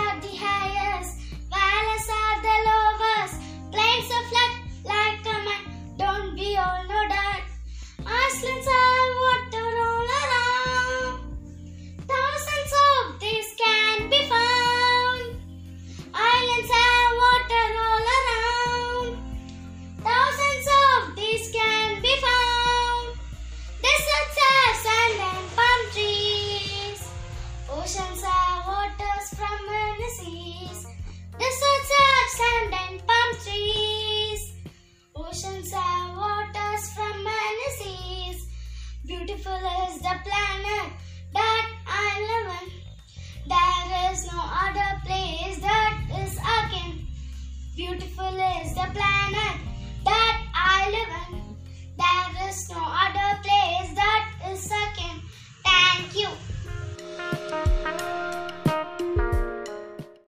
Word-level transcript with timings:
Daddy 0.00 0.49
sand 32.40 32.74
and 32.82 32.96
palm 33.06 33.30
trees. 33.44 34.42
Oceans 35.14 35.72
are 35.74 36.06
waters 36.20 36.84
from 36.94 37.14
many 37.24 37.68
seas. 37.78 38.38
Beautiful 39.06 39.60
is 39.84 39.94
the 40.06 40.16
planet 40.26 40.88
that 41.34 41.66
I 41.86 42.08
live 42.30 42.48
in. 42.60 42.68
There 43.52 44.12
is 44.12 44.20
no 44.32 44.40
other 44.64 44.90
place 45.06 45.58
that 45.68 45.94
is 46.22 46.34
akin. 46.56 47.06
Beautiful 47.76 48.34
is 48.62 48.74
the 48.74 48.88
planet. 48.96 49.39